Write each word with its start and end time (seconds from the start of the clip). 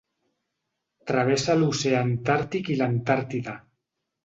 Travessa 1.11 1.57
l'Oceà 1.61 2.01
Antàrtic 2.07 2.73
i 2.77 2.81
l'Antàrtida. 2.83 3.57